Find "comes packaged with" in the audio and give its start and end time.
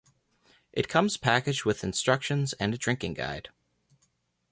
0.89-1.83